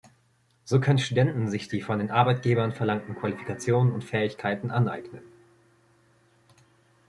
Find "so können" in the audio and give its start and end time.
0.65-0.97